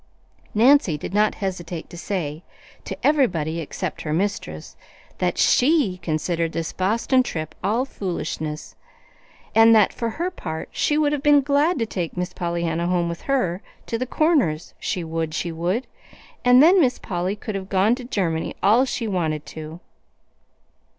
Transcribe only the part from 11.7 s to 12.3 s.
to take